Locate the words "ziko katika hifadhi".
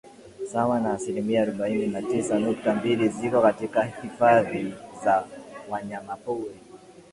3.09-4.73